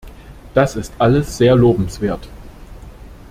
Das 0.55 0.75
ist 0.77 0.93
alles 0.97 1.37
sehr 1.37 1.55
lobenswert. 1.55 2.27